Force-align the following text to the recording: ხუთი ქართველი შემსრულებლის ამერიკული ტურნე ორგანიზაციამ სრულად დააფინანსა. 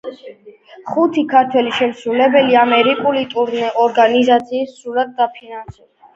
ხუთი 0.93 1.23
ქართველი 1.33 1.73
შემსრულებლის 1.79 2.57
ამერიკული 2.63 3.23
ტურნე 3.35 3.69
ორგანიზაციამ 3.85 4.75
სრულად 4.75 5.15
დააფინანსა. 5.21 5.81